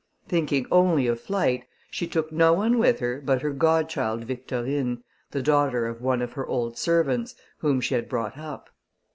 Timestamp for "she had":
7.79-8.09